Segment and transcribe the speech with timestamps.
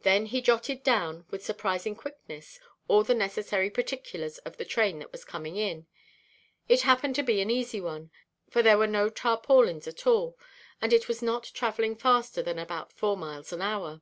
[0.00, 5.12] Then he jotted down, with surprising quickness, all the necessary particulars of the train that
[5.12, 5.86] was coming in.
[6.70, 8.10] It happened to be an easy one;
[8.48, 10.38] for there were no tarpaulins at all,
[10.80, 14.00] and it was not travelling faster than about four miles an hour.